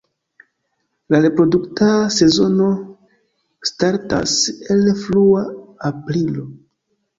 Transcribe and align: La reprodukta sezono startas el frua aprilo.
La 1.15 1.19
reprodukta 1.25 1.89
sezono 2.15 2.71
startas 3.73 4.33
el 4.77 4.83
frua 5.05 5.47
aprilo. 5.95 6.51